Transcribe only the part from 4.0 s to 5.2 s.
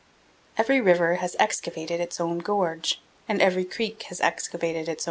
has excavated its gorge.